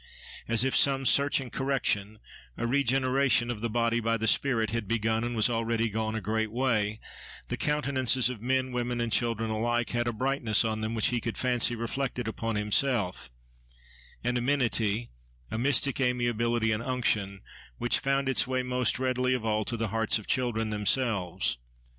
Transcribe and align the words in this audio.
As 0.47 0.63
if 0.63 0.75
some 0.75 1.05
searching 1.05 1.51
correction, 1.51 2.17
a 2.57 2.65
regeneration 2.65 3.51
of 3.51 3.61
the 3.61 3.69
body 3.69 3.99
by 3.99 4.17
the 4.17 4.25
spirit, 4.25 4.71
had 4.71 4.87
begun, 4.87 5.23
and 5.23 5.35
was 5.35 5.47
already 5.47 5.89
gone 5.89 6.15
a 6.15 6.19
great 6.21 6.51
way, 6.51 6.99
the 7.49 7.55
countenances 7.57 8.27
of 8.27 8.41
men, 8.41 8.71
women, 8.71 8.99
and 8.99 9.11
children 9.11 9.51
alike 9.51 9.91
had 9.91 10.07
a 10.07 10.11
brightness 10.11 10.65
on 10.65 10.81
them 10.81 10.95
which 10.95 11.09
he 11.09 11.21
could 11.21 11.37
fancy 11.37 11.75
reflected 11.75 12.27
upon 12.27 12.55
himself—an 12.55 14.37
amenity, 14.37 15.11
a 15.51 15.59
mystic 15.59 16.01
amiability 16.01 16.71
and 16.71 16.81
unction, 16.81 17.41
which 17.77 17.99
found 17.99 18.27
its 18.27 18.47
way 18.47 18.63
most 18.63 18.97
readily 18.97 19.35
of 19.35 19.45
all 19.45 19.63
to 19.63 19.77
the 19.77 19.89
hearts 19.89 20.17
of 20.17 20.25
children 20.25 20.71
themselves. 20.71 21.59